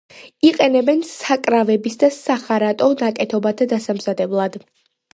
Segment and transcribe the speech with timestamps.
[0.51, 4.63] იყენებენ საკრავებისა და სახარატო ნაკეთობათა დასამზადებლად.